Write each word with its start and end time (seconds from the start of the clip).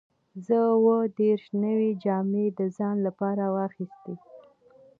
زه 0.45 0.55
اووه 0.73 0.97
دیرش 1.17 1.43
نوې 1.63 1.91
جامې 2.03 2.45
د 2.57 2.59
ځان 2.77 2.95
لپاره 3.07 3.43
واخیستې. 3.55 4.13